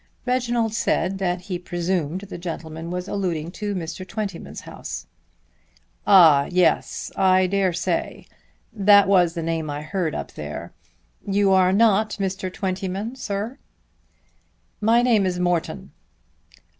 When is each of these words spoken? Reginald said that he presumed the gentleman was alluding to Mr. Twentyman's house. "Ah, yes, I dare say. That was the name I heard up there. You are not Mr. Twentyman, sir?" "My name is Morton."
Reginald 0.25 0.73
said 0.73 1.19
that 1.19 1.41
he 1.41 1.59
presumed 1.59 2.21
the 2.21 2.39
gentleman 2.39 2.89
was 2.89 3.07
alluding 3.07 3.51
to 3.51 3.75
Mr. 3.75 4.03
Twentyman's 4.03 4.61
house. 4.61 5.05
"Ah, 6.07 6.45
yes, 6.49 7.11
I 7.15 7.45
dare 7.45 7.71
say. 7.71 8.25
That 8.73 9.07
was 9.07 9.35
the 9.35 9.43
name 9.43 9.69
I 9.69 9.83
heard 9.83 10.15
up 10.15 10.31
there. 10.31 10.73
You 11.23 11.51
are 11.51 11.71
not 11.71 12.17
Mr. 12.19 12.51
Twentyman, 12.51 13.15
sir?" 13.15 13.59
"My 14.79 15.03
name 15.03 15.27
is 15.27 15.39
Morton." 15.39 15.91